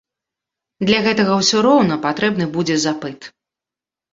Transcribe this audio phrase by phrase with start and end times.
[0.89, 3.19] Для гэтага ўсё роўна патрэбны будзе запыт.